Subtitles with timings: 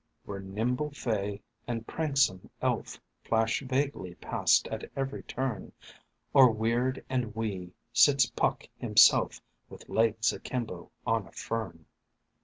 [0.25, 5.73] "Where nimble fay and pranksome elf Flash vaguely past at every turn,
[6.33, 11.85] Or, weird and wee, sits Puck himself With legs akimbo on a Fern